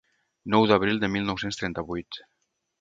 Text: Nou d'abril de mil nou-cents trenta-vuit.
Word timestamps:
Nou 0.53 0.65
d'abril 0.71 1.03
de 1.05 1.11
mil 1.17 1.29
nou-cents 1.29 1.61
trenta-vuit. 1.63 2.23